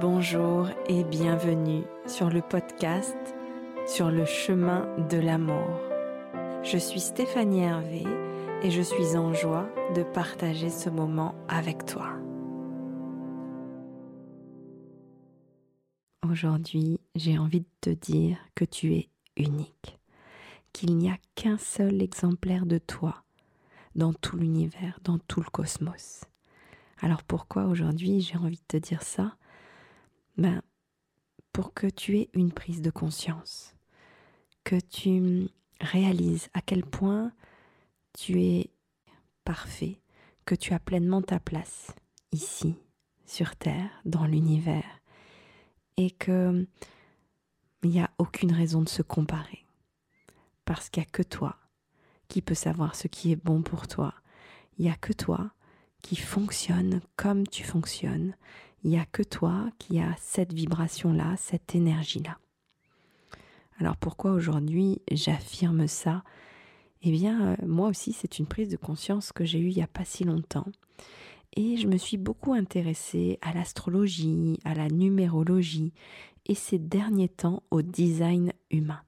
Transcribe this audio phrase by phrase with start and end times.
[0.00, 3.16] bonjour et bienvenue sur le podcast
[3.86, 5.80] Sur le chemin de l'amour.
[6.62, 8.04] Je suis Stéphanie Hervé
[8.62, 12.12] et je suis en joie de partager ce moment avec toi.
[16.30, 19.98] Aujourd'hui, j'ai envie de te dire que tu es unique,
[20.72, 23.24] qu'il n'y a qu'un seul exemplaire de toi
[23.94, 26.24] dans tout l'univers, dans tout le cosmos.
[27.00, 29.37] Alors pourquoi aujourd'hui j'ai envie de te dire ça?
[30.38, 30.62] Ben,
[31.52, 33.74] Pour que tu aies une prise de conscience,
[34.64, 35.48] que tu
[35.80, 37.32] réalises à quel point
[38.12, 38.70] tu es
[39.44, 40.00] parfait,
[40.44, 41.94] que tu as pleinement ta place
[42.32, 42.76] ici,
[43.26, 45.00] sur Terre, dans l'univers,
[45.96, 46.66] et que
[47.84, 49.64] il n'y a aucune raison de se comparer,
[50.64, 51.56] parce qu'il n'y a que toi
[52.28, 54.14] qui peux savoir ce qui est bon pour toi.
[54.78, 55.50] Il n'y a que toi
[56.02, 58.36] qui fonctionne comme tu fonctionnes.
[58.84, 62.38] Il n'y a que toi qui a cette vibration-là, cette énergie-là.
[63.80, 66.24] Alors pourquoi aujourd'hui j'affirme ça?
[67.02, 69.82] Eh bien, euh, moi aussi, c'est une prise de conscience que j'ai eue il n'y
[69.82, 70.66] a pas si longtemps.
[71.56, 75.92] Et je me suis beaucoup intéressée à l'astrologie, à la numérologie
[76.46, 79.00] et ces derniers temps au design humain.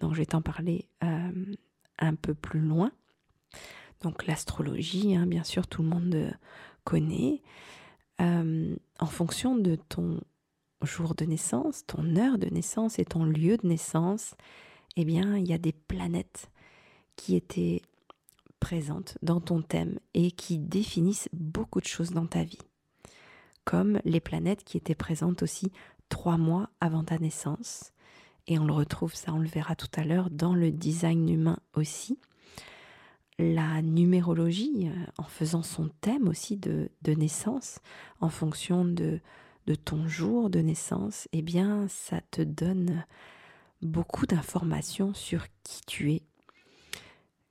[0.00, 1.54] Donc je vais t'en parler euh,
[1.98, 2.92] un peu plus loin.
[4.02, 6.30] Donc l'astrologie, hein, bien sûr, tout le monde euh,
[6.84, 7.42] connaît.
[8.20, 10.20] Euh, en fonction de ton
[10.82, 14.34] jour de naissance, ton heure de naissance et ton lieu de naissance,
[14.96, 16.50] eh bien, il y a des planètes
[17.16, 17.82] qui étaient
[18.58, 22.58] présentes dans ton thème et qui définissent beaucoup de choses dans ta vie.
[23.64, 25.72] Comme les planètes qui étaient présentes aussi
[26.08, 27.92] trois mois avant ta naissance.
[28.46, 31.58] Et on le retrouve, ça on le verra tout à l'heure, dans le design humain
[31.74, 32.18] aussi
[33.40, 37.80] la numérologie euh, en faisant son thème aussi de, naissance
[38.20, 39.20] en fonction de,
[39.84, 43.04] ton jour de naissance, eh bien ça te donne
[43.82, 46.22] beaucoup d'informations sur qui tu es.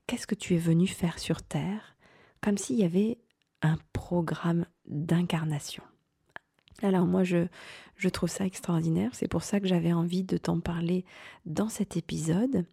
[0.06, 1.96] Qu'est-ce que tu es venu faire sur Terre?
[2.42, 3.20] Comme s'il y avait
[3.62, 5.84] un programme d'incarnation.
[6.82, 7.48] Alors moi je,
[7.96, 11.06] je trouve ça extraordinaire, c'est pour ça que j'avais envie de t'en parler
[11.46, 12.66] dans cet épisode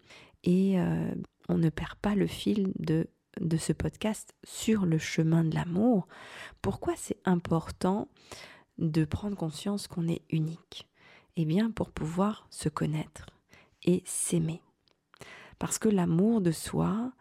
[0.45, 1.15] et euh,
[1.49, 3.09] on ne perd pas le fil de,
[3.41, 6.07] de ce podcast sur le chemin de l'amour.
[6.63, 8.09] Pourquoi c'est important
[8.79, 10.89] de prendre conscience qu'on est unique?
[11.37, 13.27] Eh bien pour pouvoir se connaître
[13.85, 14.63] et s'aimer.
[15.59, 17.13] Parce que l'amour de soi,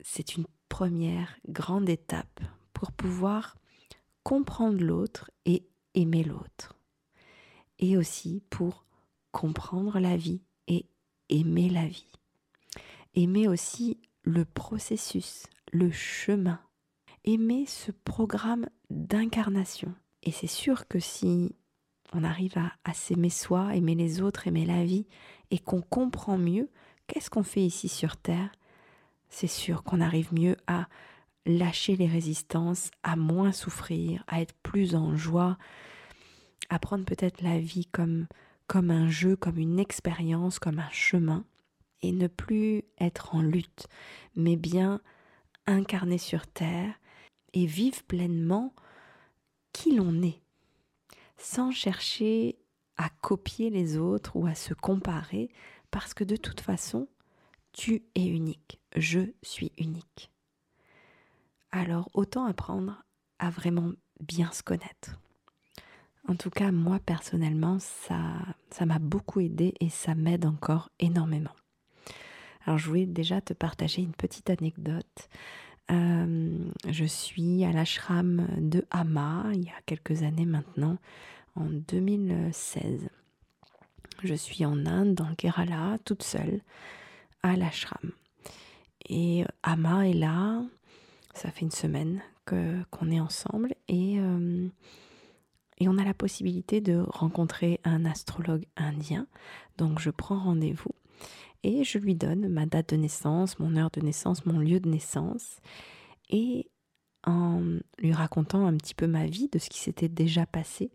[0.00, 2.40] c'est une première grande étape
[2.72, 3.56] pour pouvoir
[4.22, 6.76] comprendre l'autre et aimer l'autre.
[7.78, 8.84] Et aussi pour
[9.32, 10.86] comprendre la vie et
[11.28, 12.06] aimer la vie
[13.16, 16.60] aimer aussi le processus, le chemin,
[17.24, 19.94] aimer ce programme d'incarnation.
[20.22, 21.56] Et c'est sûr que si
[22.12, 22.54] on arrive
[22.84, 25.06] à, s'aimer soi, aimer les autres, aimer la vie,
[25.50, 26.68] et qu'on comprend mieux
[27.06, 28.52] qu'est-ce qu'on fait ici sur Terre,
[29.28, 30.86] c'est sûr qu'on arrive mieux à
[31.46, 35.56] lâcher les résistances, à moins souffrir, à être plus en joie,
[36.68, 38.26] à prendre peut-être la vie comme,
[38.66, 41.44] comme un jeu, comme une expérience, comme un chemin,
[42.02, 43.86] et ne plus être en lutte,
[44.34, 45.00] mais bien
[45.66, 46.94] incarner sur Terre
[47.52, 48.74] et vivre pleinement
[49.72, 50.42] qui l'on est,
[51.36, 52.58] sans chercher
[52.96, 55.50] à copier les autres ou à se comparer,
[55.90, 57.08] parce que de toute façon,
[57.72, 60.30] tu es unique, je suis unique.
[61.70, 63.04] Alors autant apprendre
[63.38, 65.20] à vraiment bien se connaître.
[66.28, 68.38] En tout cas, moi personnellement, ça
[68.70, 71.54] ça m'a beaucoup aidé et ça m'aide encore énormément.
[72.66, 75.28] Alors je voulais déjà te partager une petite anecdote.
[75.92, 80.98] Euh, je suis à l'ashram de Hama il y a quelques années maintenant,
[81.54, 83.08] en 2016.
[84.24, 86.60] Je suis en Inde, dans le Kerala, toute seule,
[87.44, 88.10] à l'ashram.
[89.08, 90.64] Et Hama est là,
[91.34, 94.68] ça fait une semaine qu'on est ensemble et euh,
[95.78, 99.26] et on a la possibilité de rencontrer un astrologue indien.
[99.76, 100.92] Donc je prends rendez-vous
[101.66, 104.88] et je lui donne ma date de naissance, mon heure de naissance, mon lieu de
[104.88, 105.58] naissance
[106.30, 106.70] et
[107.24, 107.60] en
[107.98, 110.92] lui racontant un petit peu ma vie, de ce qui s'était déjà passé,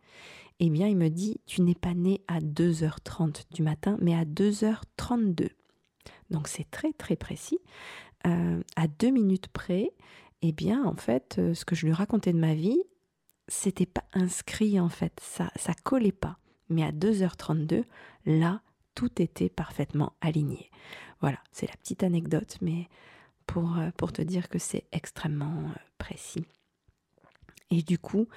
[0.61, 4.23] eh bien il me dit tu n'es pas né à 2h30 du matin mais à
[4.23, 5.49] 2h32.
[6.29, 7.59] Donc c'est très très précis.
[8.25, 9.91] Euh, à deux minutes près,
[10.41, 12.81] eh bien en fait euh, ce que je lui racontais de ma vie,
[13.49, 16.37] c'était pas inscrit en fait, ça ça collait pas.
[16.69, 17.83] Mais à 2h32,
[18.25, 18.61] là,
[19.01, 20.69] tout était parfaitement aligné.
[21.21, 22.87] Voilà, c'est la petite anecdote, mais
[23.47, 26.45] pour, euh, te dire que c'est extrêmement euh, précis.
[27.71, 28.27] Et du coup,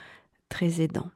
[0.49, 1.11] très aidant.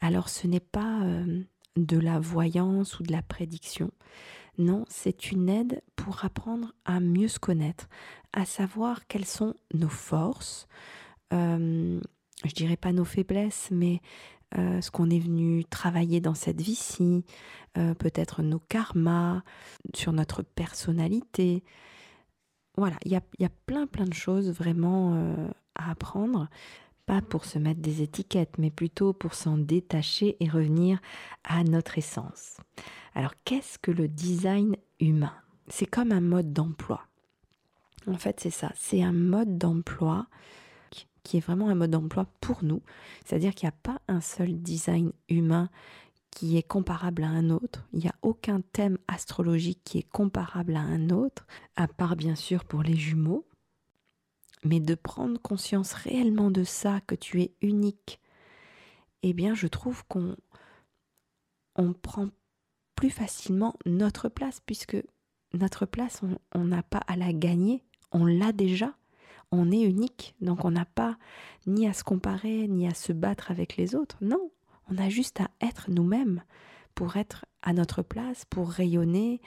[0.00, 1.42] Alors ce n'est pas euh,
[1.74, 3.90] de la voyance ou de la prédiction.
[4.56, 7.88] Non, c'est une aide pour apprendre à mieux se connaître,
[8.32, 10.68] à savoir quelles sont nos forces,
[11.32, 14.00] je dirais pas nos faiblesses, mais
[14.56, 17.24] euh, ce qu'on est venu travailler dans cette vie-ci,
[17.78, 19.42] euh, peut-être nos karmas,
[19.94, 21.64] sur notre personnalité.
[22.76, 26.48] Voilà, il y a, y a, plein plein de choses vraiment euh, à apprendre,
[27.06, 31.00] pas pour se mettre des étiquettes, mais plutôt pour s'en détacher et revenir
[31.44, 32.58] à notre essence.
[33.14, 35.34] Alors qu'est-ce que le design humain?
[35.68, 37.02] C'est comme un mode d'emploi.
[38.06, 40.28] En fait, c'est ça, c'est un mode d'emploi
[41.26, 42.82] qui est vraiment un mode d'emploi pour nous.
[43.24, 45.70] C'est-à-dire qu'il n'y a pas un seul design humain
[46.30, 47.84] qui est comparable à un autre.
[47.92, 51.44] Il n'y a aucun thème astrologique qui est comparable à un autre,
[51.74, 53.44] à part bien sûr pour les jumeaux.
[54.62, 58.20] Mais de prendre conscience réellement de ça, que tu es unique,
[59.22, 60.36] eh bien je trouve qu'on
[61.74, 62.28] on prend
[62.94, 64.96] plus facilement notre place, puisque
[65.54, 66.20] notre place,
[66.54, 67.82] on n'a pas à la gagner,
[68.12, 68.94] on l'a déjà
[69.56, 71.16] on est unique, donc on n'a pas
[71.66, 74.16] ni à se comparer, ni à se battre avec les autres.
[74.20, 74.50] Non,
[74.88, 76.42] on a juste à être nous-mêmes
[76.94, 79.40] pour être à notre place, pour rayonner.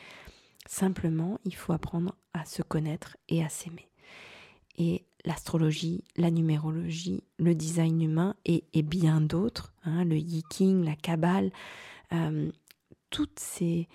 [0.68, 3.90] Simplement, il faut apprendre à se connaître et à s'aimer.
[4.78, 11.52] Et l'astrologie, la numérologie, le design humain et, bien d'autres, hein, le yiking, la kabbale,
[12.14, 12.52] euh,
[13.10, 13.88] tous ces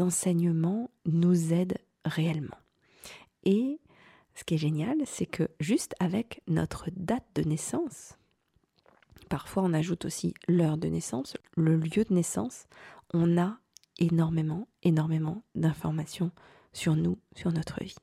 [0.00, 2.56] enseignements nous aident réellement.
[3.44, 3.80] Et
[4.40, 8.16] ce qui est génial, c'est que juste avec notre date de naissance,
[9.28, 12.66] parfois on ajoute aussi l'heure de naissance, le lieu de naissance,
[13.12, 13.58] on a
[13.98, 16.30] énormément, énormément d'informations
[16.72, 17.98] sur nous, sur notre vie.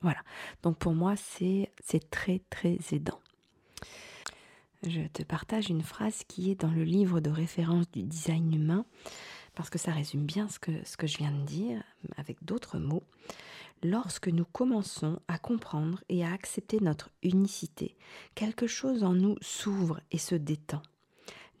[0.00, 0.22] Voilà.
[0.62, 1.70] Donc pour moi, c'est
[2.10, 3.20] très, très aidant.
[4.86, 8.86] Je te partage une phrase qui est dans le livre de référence du design humain,
[9.54, 11.82] parce que ça résume bien ce que, ce que je viens de dire,
[12.16, 13.04] avec d'autres mots
[13.84, 17.96] lorsque nous commençons à comprendre et à accepter notre unicité,
[18.34, 20.82] quelque chose en nous s'ouvre et se détend.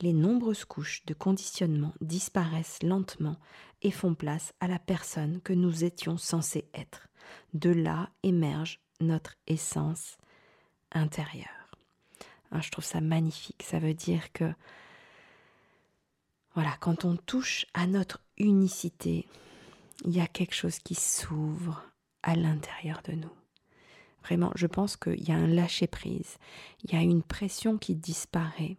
[0.00, 3.36] Les nombreuses couches de conditionnement disparaissent lentement
[3.82, 7.08] et font place à la personne que nous étions censés être.
[7.52, 10.16] De là émerge notre essence
[10.92, 11.46] intérieure.
[12.50, 13.62] Ah, je trouve ça magnifique.
[13.62, 14.52] Ça veut dire que,
[16.54, 19.28] voilà, quand on touche à notre unicité,
[20.04, 21.84] il y a quelque chose qui s'ouvre,
[22.24, 23.30] à l'intérieur de nous.
[24.24, 26.38] Vraiment, je pense qu'il y a un lâcher-prise,
[26.82, 28.78] il y a une pression qui disparaît,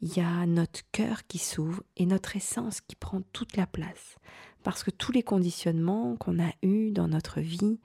[0.00, 4.16] il y a notre cœur qui s'ouvre et notre essence qui prend toute la place.
[4.62, 7.78] Parce que tous les conditionnements qu'on a eus dans notre vie,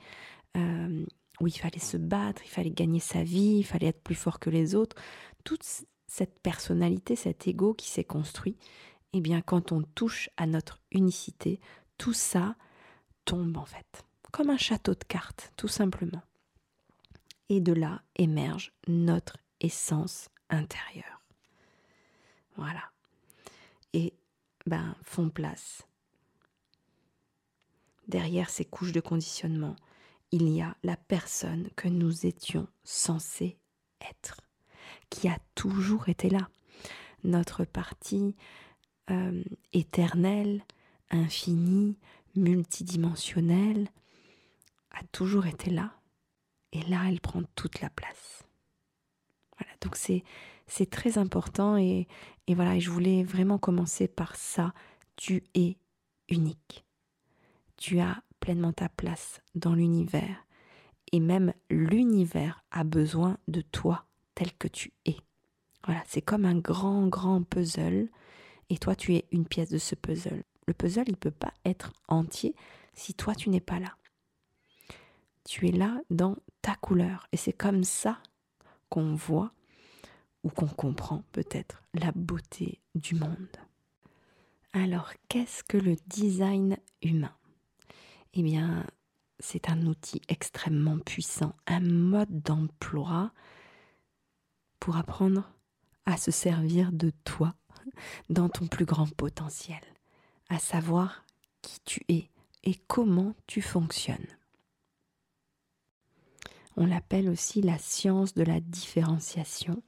[0.55, 1.05] euh,
[1.41, 4.39] où il fallait se battre, il fallait gagner sa vie, il fallait être plus fort
[4.39, 4.95] que les autres,
[5.43, 5.65] toute
[6.07, 8.55] cette personnalité, cet ego qui s'est construit,
[9.11, 11.59] eh bien quand on touche à notre unicité,
[11.97, 12.55] tout ça
[13.25, 16.23] tombe en fait comme un château de cartes, tout simplement.
[17.49, 21.21] Et de là émerge notre essence intérieure.
[22.57, 22.91] Voilà.
[23.93, 24.13] Et
[24.65, 25.83] ben font place.
[28.07, 29.75] Derrière ces couches de conditionnement,
[30.31, 33.59] il y a la personne que nous étions censés
[34.01, 34.41] être,
[35.11, 36.49] qui a toujours été là.
[37.23, 38.35] Notre partie
[39.11, 40.65] euh, éternelle,
[41.11, 41.99] infinie,
[42.35, 43.89] multidimensionnelle,
[44.93, 45.93] a toujours été là,
[46.71, 48.43] et là, elle prend toute la place.
[49.57, 50.23] Voilà, donc c'est,
[50.67, 52.07] c'est très important, et,
[52.47, 54.73] et voilà, je voulais vraiment commencer par ça.
[55.15, 55.77] Tu es
[56.29, 56.85] unique.
[57.77, 60.45] Tu as pleinement ta place dans l'univers,
[61.11, 65.17] et même l'univers a besoin de toi tel que tu es.
[65.85, 68.09] Voilà, c'est comme un grand, grand puzzle,
[68.69, 70.43] et toi, tu es une pièce de ce puzzle.
[70.65, 72.55] Le puzzle, il ne peut pas être entier
[72.93, 73.95] si toi, tu n'es pas là.
[75.45, 77.27] Tu es là dans ta couleur.
[77.31, 78.19] Et c'est comme ça
[78.89, 79.51] qu'on voit
[80.43, 83.57] ou qu'on comprend peut-être la beauté du monde.
[84.73, 87.35] Alors, qu'est-ce que le design humain?
[88.33, 88.85] Eh bien,
[89.39, 93.31] c'est un outil extrêmement puissant, un mode d'emploi
[94.79, 95.49] pour apprendre
[96.05, 97.55] à se servir de toi
[98.29, 99.81] dans ton plus grand potentiel,
[100.49, 101.23] à savoir
[101.61, 102.29] qui tu es
[102.63, 104.27] et comment tu fonctionnes.
[106.77, 109.81] On l'appelle aussi la science de la différenciation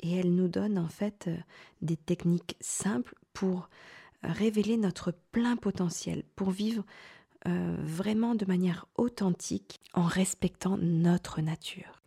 [0.00, 1.36] et elle nous donne en fait euh,
[1.82, 3.68] des techniques simples pour
[4.22, 6.84] révéler notre plein potentiel, pour vivre
[7.46, 12.02] euh, vraiment de manière authentique en respectant notre nature.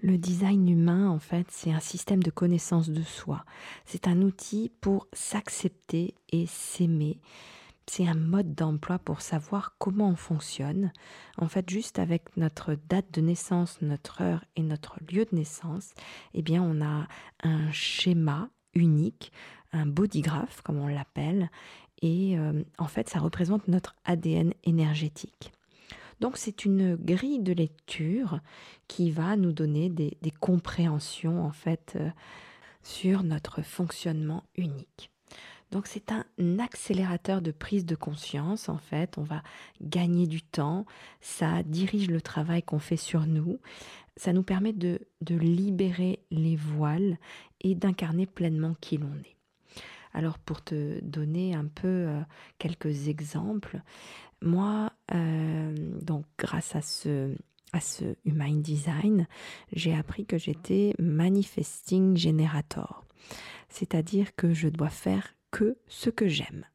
[0.00, 3.44] Le design humain, en fait, c'est un système de connaissance de soi.
[3.84, 7.20] C'est un outil pour s'accepter et s'aimer.
[7.86, 10.92] C'est un mode d'emploi pour savoir comment on fonctionne.
[11.36, 15.94] En fait, juste avec notre date de naissance, notre heure et notre lieu de naissance,
[16.32, 17.06] eh bien, on a
[17.42, 19.32] un schéma unique,
[19.72, 21.50] un bodygraph, comme on l'appelle.
[22.00, 25.52] Et euh, en fait, ça représente notre ADN énergétique.
[26.20, 28.40] Donc c'est une grille de lecture
[28.88, 32.10] qui va nous donner des, compréhensions en fait euh,
[32.82, 35.10] sur notre fonctionnement unique.
[35.70, 36.24] Donc c'est un
[36.58, 39.42] accélérateur de prise de conscience en fait, on va
[39.80, 40.86] gagner du temps,
[41.20, 43.58] ça dirige le travail qu'on fait sur nous,
[44.16, 47.18] ça nous permet de, de libérer les voiles
[47.60, 49.36] et d'incarner pleinement qui l'on est.
[50.12, 52.20] Alors pour te donner un peu euh,
[52.58, 53.80] quelques exemples,
[54.40, 57.34] moi, euh, donc grâce à ce,
[57.72, 59.26] à ce Human Design,
[59.72, 63.04] j'ai appris que j'étais Manifesting Generator.
[63.68, 66.66] C'est-à-dire que je dois faire que ce que j'aime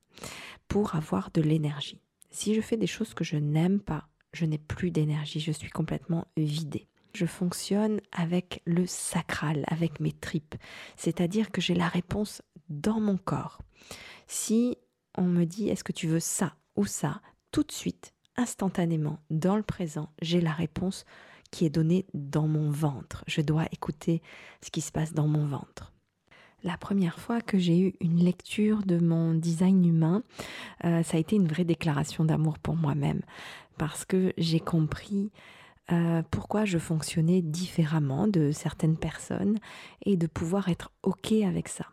[0.70, 2.02] pour avoir de l'énergie.
[2.32, 5.70] Si je fais des choses que je n'aime pas, je n'ai plus d'énergie, je suis
[5.70, 6.88] complètement vidée.
[7.14, 10.56] Je fonctionne avec le sacral, avec mes tripes,
[10.96, 13.60] c'est-à-dire que j'ai la réponse dans mon corps.
[14.28, 14.78] Si
[15.18, 17.22] on me dit est-ce que tu veux ça ou ça,
[17.52, 21.04] tout de suite, instantanément, dans le présent, j'ai la réponse
[21.52, 23.26] qui est donnée dans mon ventre.
[23.28, 24.22] Je dois écouter
[24.64, 25.92] ce qui se passe dans mon ventre.
[26.64, 30.24] La première fois que j'ai eu une lecture de mon design humain,
[30.84, 33.22] euh, ça a été une vraie déclaration d'amour pour moi-même,
[33.78, 35.32] parce que j'ai compris
[35.92, 39.58] euh, pourquoi je fonctionnais différemment de certaines personnes
[40.06, 41.86] et de pouvoir être OK avec ça.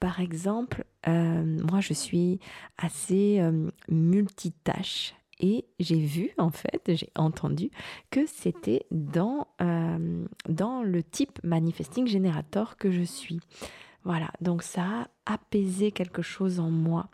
[0.00, 2.40] Par exemple, euh, moi je suis
[2.76, 3.40] assez
[3.88, 7.70] multitâche et j'ai vu en fait, j'ai entendu
[8.10, 9.46] que c'était dans,
[10.46, 13.40] dans le type manifesting generator que je suis.
[14.04, 14.84] Voilà, donc ça
[15.26, 17.08] a apaisé quelque chose en moi.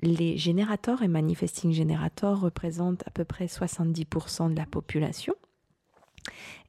[0.00, 5.34] Les générateurs et manifesting generators représentent à peu près 70% de la population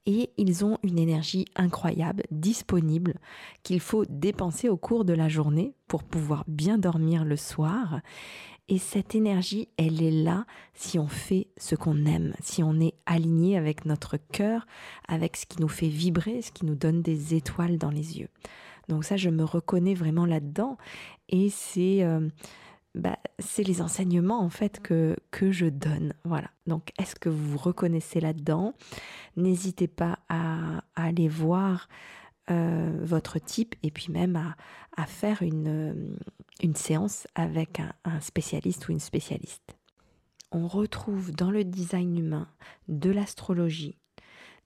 [0.07, 3.15] et ils ont une énergie incroyable, disponible,
[3.61, 7.99] qu'il faut dépenser au cours de la journée pour pouvoir bien dormir le soir.
[8.69, 12.93] Et cette énergie, elle est là si on fait ce qu'on aime, si on est
[13.05, 14.65] aligné avec notre cœur,
[15.09, 18.29] avec ce qui nous fait vibrer, ce qui nous donne des étoiles dans les yeux.
[18.87, 20.77] Donc ça, je me reconnais vraiment là-dedans.
[21.29, 22.03] Et c'est...
[22.03, 22.29] Euh,
[22.97, 23.17] bah,
[23.59, 25.15] les enseignements en fait que,
[25.51, 26.13] je donne.
[26.23, 26.49] Voilà.
[26.65, 28.73] Donc est-ce que vous vous reconnaissez là-dedans?
[29.35, 31.89] N'hésitez pas à, aller voir
[32.49, 34.35] euh, votre type et puis même
[34.95, 36.17] à, faire une,
[36.61, 39.77] une, séance avec un, spécialiste ou une spécialiste.
[40.51, 42.47] On retrouve dans le design humain
[42.87, 43.97] de l'astrologie,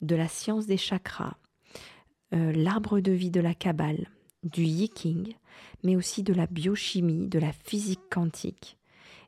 [0.02, 1.36] de la science des chakras,
[2.34, 4.08] euh, l'arbre de vie de la Kabbale,
[4.44, 5.34] du yiking,
[5.84, 8.78] mais aussi de la biochimie, de la physique quantique.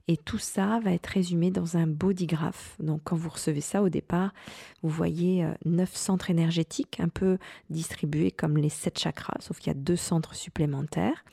[0.07, 2.75] Et tout ça va être résumé dans un bodygraph.
[2.79, 4.33] Donc quand vous recevez ça au départ,
[4.81, 7.37] vous voyez euh, neuf centres énergétiques un peu
[7.69, 11.23] distribués comme les sept chakras, sauf qu'il y a deux centres supplémentaires,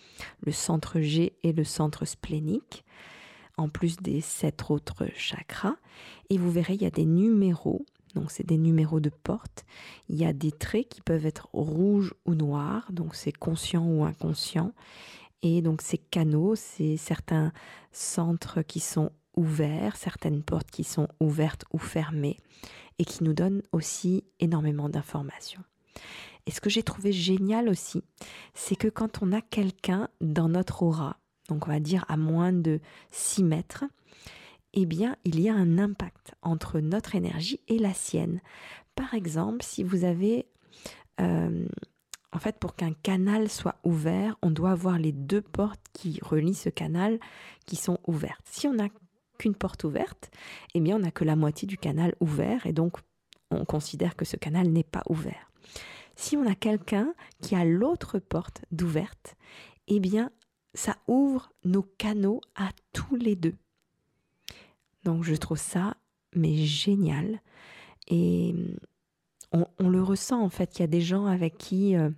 [0.42, 2.84] le centre G et le centre splénique,
[3.56, 5.76] en plus des sept autres chakras.
[6.30, 9.64] Et vous verrez, il y a des numéros donc c'est des numéros de porte.
[10.08, 14.04] Il y a des traits qui peuvent être rouges ou noirs, donc c'est conscient ou
[14.04, 14.72] inconscient.
[15.42, 17.52] Et donc ces canaux, c'est certains
[17.92, 22.36] centres qui sont ouverts, certaines portes qui sont ouvertes ou fermées,
[22.98, 25.62] et qui nous donnent aussi énormément d'informations.
[26.46, 28.02] Et ce que j'ai trouvé génial aussi,
[28.54, 32.52] c'est que quand on a quelqu'un dans notre aura, donc on va dire à moins
[32.52, 33.84] de 6 mètres,
[34.74, 38.40] eh bien, il y a un impact entre notre énergie et la sienne.
[38.94, 40.46] Par exemple, si vous avez...
[41.20, 41.66] Euh,
[42.32, 46.54] en fait, pour qu'un canal soit ouvert, on doit avoir les deux portes qui relient
[46.54, 47.18] ce canal
[47.66, 48.46] qui sont ouvertes.
[48.48, 48.88] Si on n'a
[49.36, 50.30] qu'une porte ouverte,
[50.74, 52.98] eh bien, on n'a que la moitié du canal ouvert et donc
[53.50, 55.50] on considère que ce canal n'est pas ouvert.
[56.14, 59.34] Si on a quelqu'un qui a l'autre porte d'ouverte,
[59.88, 60.30] eh bien,
[60.74, 63.56] ça ouvre nos canaux à tous les deux.
[65.04, 65.96] Donc je trouve ça
[66.34, 67.40] mais génial.
[68.08, 68.54] Et
[69.52, 70.78] on, le ressent en fait.
[70.78, 72.10] Il y a des gens avec qui euh,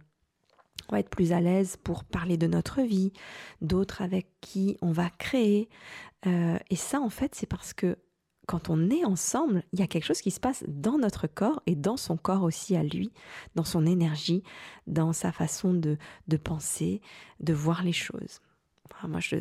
[0.88, 3.12] on va être plus à l'aise pour parler de notre vie,
[3.60, 5.68] d'autres avec qui on va créer.
[6.26, 7.96] Euh, et ça en fait c'est parce que
[8.48, 11.62] quand on est ensemble, il y a quelque chose qui se passe dans notre corps
[11.66, 13.12] et dans son corps aussi à lui,
[13.54, 14.42] dans son énergie,
[14.88, 15.96] dans sa façon de
[16.36, 17.00] penser,
[17.38, 18.40] de voir les choses
[19.08, 19.36] moi, je,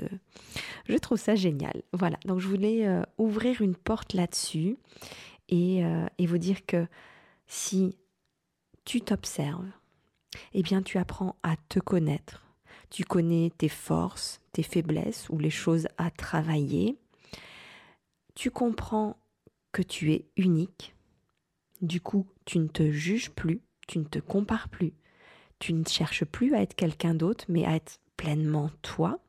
[0.87, 1.83] je trouve ça génial.
[1.93, 4.77] Voilà, donc je voulais euh, ouvrir une porte là-dessus
[5.49, 6.87] et, euh, et, vous dire que
[7.47, 7.97] si
[8.85, 9.69] tu t'observes,
[10.53, 12.45] eh bien tu apprends à te connaître.
[12.89, 16.97] Tu connais tes forces, tes faiblesses ou les choses à travailler.
[18.35, 19.17] Tu comprends
[19.71, 20.93] que tu es unique.
[21.81, 24.93] Du coup, tu ne te juges plus, tu ne te compares plus,
[25.59, 29.19] tu ne cherches plus à être quelqu'un d'autre, mais à être pleinement toi.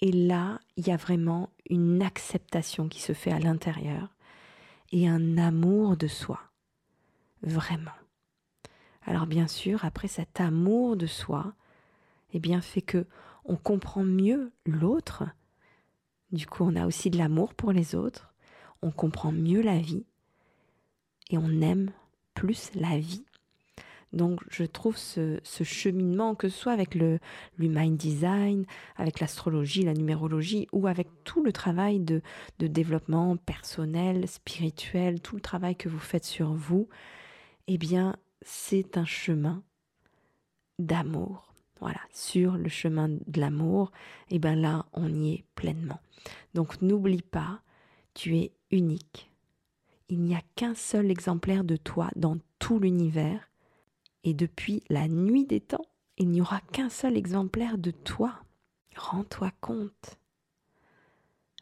[0.00, 4.14] Et là, il y a vraiment une acceptation qui se fait à l'intérieur
[4.92, 6.40] et un amour de soi.
[7.42, 7.92] Vraiment.
[9.02, 11.54] Alors bien sûr, après cet amour de soi,
[12.32, 13.06] eh bien fait que
[13.44, 15.24] on comprend mieux l'autre.
[16.30, 18.34] Du coup, on a aussi de l'amour pour les autres,
[18.82, 20.04] on comprend mieux la vie
[21.30, 21.90] et on aime
[22.34, 23.24] plus la vie.
[24.12, 27.18] Donc je trouve ce, cheminement, que ce soit avec le
[27.58, 28.64] l'human design,
[28.96, 32.22] avec l'astrologie, la numérologie, ou avec tout le travail de,
[32.58, 36.88] développement personnel, spirituel, tout le travail que vous faites sur vous,
[37.66, 39.62] eh bien c'est un chemin
[40.78, 41.52] d'amour.
[41.80, 43.92] Voilà, sur le chemin de l'amour,
[44.30, 46.00] eh bien là, on y est pleinement.
[46.54, 47.60] Donc n'oublie pas,
[48.14, 49.30] tu es unique.
[50.08, 53.47] Il n'y a qu'un seul exemplaire de toi dans tout l'univers.
[54.28, 55.86] Et depuis la nuit des temps,
[56.18, 58.34] il n'y aura qu'un seul exemplaire de toi.
[58.94, 60.18] Rends-toi compte.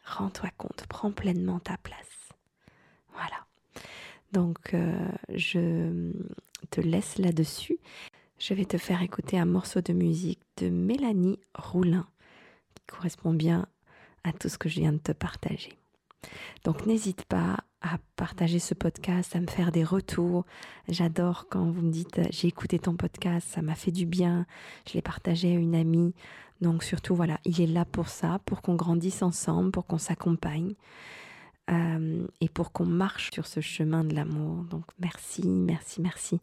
[0.03, 2.29] Rends-toi compte, prends pleinement ta place.
[3.13, 3.45] Voilà.
[4.31, 6.11] Donc, euh, je
[6.69, 7.79] te laisse là-dessus
[8.39, 12.07] je vais te faire écouter un morceau de musique de Mélanie Roulin
[12.75, 13.67] qui correspond bien
[14.23, 15.77] à tout ce que je viens de te partager.
[16.63, 20.45] Donc n'hésite pas à partager ce podcast, à me faire des retours.
[20.87, 24.45] J'adore quand vous me dites j'ai écouté ton podcast, ça m'a fait du bien,
[24.87, 26.13] je l'ai partagé à une amie.
[26.61, 30.73] Donc surtout voilà, il est là pour ça, pour qu'on grandisse ensemble, pour qu'on s'accompagne.
[31.69, 34.63] Euh, et pour qu'on marche sur ce chemin de l'amour.
[34.63, 36.39] Donc merci, merci, merci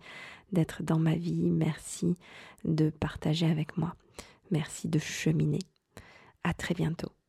[0.53, 2.19] d'être dans ma vie, merci
[2.65, 3.95] de partager avec moi,
[4.51, 5.61] merci de cheminer.
[6.45, 7.24] À très bientôt.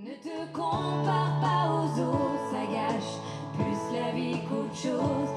[0.00, 3.18] Ne te compare pas aux autres, ça gâche
[3.54, 5.28] plus la vie qu'autre chose.